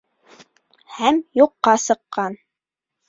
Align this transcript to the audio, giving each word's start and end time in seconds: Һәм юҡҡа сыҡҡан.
Һәм 0.95 1.21
юҡҡа 1.41 1.77
сыҡҡан. 1.87 2.43